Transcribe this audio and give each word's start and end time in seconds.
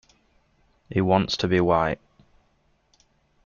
He 0.89 0.99
wants 0.99 1.37
to 1.37 1.47
be 1.47 1.59
white. 1.61 1.99